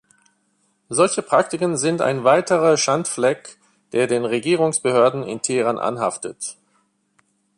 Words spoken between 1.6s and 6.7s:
sind ein weiterer Schandfleck, der den Regierungsbehörden in Teheran anhaftet.